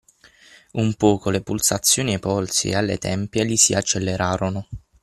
[0.73, 4.67] Un poco le pulsazioni ai polsi e alle tempie gli si accelerarono.